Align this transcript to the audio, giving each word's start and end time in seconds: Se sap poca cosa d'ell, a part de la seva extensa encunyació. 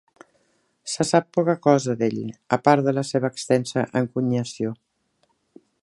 Se 0.93 1.05
sap 1.09 1.27
poca 1.39 1.55
cosa 1.67 1.95
d'ell, 1.99 2.17
a 2.57 2.59
part 2.69 2.89
de 2.89 2.95
la 2.99 3.05
seva 3.11 3.31
extensa 3.35 3.85
encunyació. 4.03 4.77